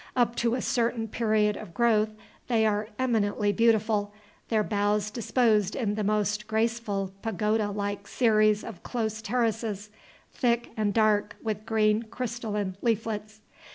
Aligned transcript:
Up 0.15 0.35
to 0.37 0.55
a 0.55 0.63
certain 0.63 1.07
period 1.07 1.55
of 1.55 1.75
growth 1.75 2.09
they 2.47 2.65
are 2.65 2.87
eminently 2.97 3.51
beautiful, 3.51 4.11
their 4.49 4.63
boughs 4.63 5.11
disposed 5.11 5.75
in 5.75 5.93
the 5.93 6.03
most 6.03 6.47
graceful 6.47 7.13
pagoda 7.21 7.69
like 7.69 8.07
series 8.07 8.63
of 8.63 8.81
close 8.81 9.21
terraces, 9.21 9.91
thick 10.33 10.71
and 10.75 10.91
dark 10.91 11.35
with 11.43 11.67
green 11.67 12.01
crystalline 12.01 12.77
leaflets. 12.81 13.41